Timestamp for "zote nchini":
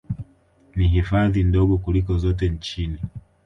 2.17-2.99